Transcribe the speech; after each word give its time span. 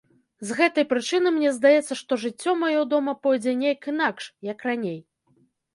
З 0.51 0.55
гэтай 0.59 0.85
прычыны 0.93 1.33
мне 1.35 1.51
здаецца, 1.59 1.93
што 2.01 2.19
жыццё 2.23 2.57
маё 2.65 2.81
дома 2.95 3.11
пойдзе 3.27 3.55
нейк 3.65 3.81
інакш, 3.95 4.23
як 4.53 4.59
раней. 4.73 4.99